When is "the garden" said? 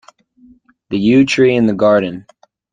1.67-2.25